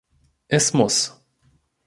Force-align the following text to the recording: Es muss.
Es 0.47 0.73
muss. 0.73 1.13